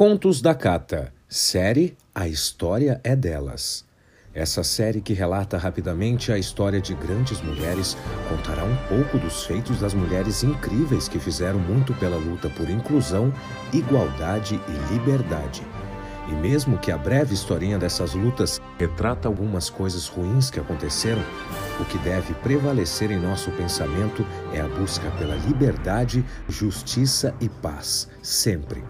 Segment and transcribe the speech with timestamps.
[0.00, 3.84] Contos da Cata, série A História é Delas.
[4.32, 9.78] Essa série que relata rapidamente a história de grandes mulheres contará um pouco dos feitos
[9.78, 13.30] das mulheres incríveis que fizeram muito pela luta por inclusão,
[13.74, 15.60] igualdade e liberdade.
[16.30, 21.22] E mesmo que a breve historinha dessas lutas retrata algumas coisas ruins que aconteceram,
[21.78, 24.24] o que deve prevalecer em nosso pensamento
[24.54, 28.82] é a busca pela liberdade, justiça e paz, sempre.